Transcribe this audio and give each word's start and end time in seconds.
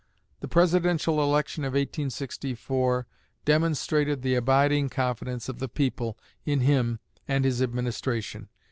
The 0.39 0.47
Presidential 0.47 1.21
election 1.21 1.63
of 1.63 1.73
1864 1.73 3.05
demonstrated 3.45 4.23
the 4.23 4.33
abiding 4.33 4.89
confidence 4.89 5.47
of 5.47 5.59
the 5.59 5.69
people 5.69 6.17
in 6.43 6.61
him 6.61 6.99
and 7.27 7.45
his 7.45 7.61
administration. 7.61 8.49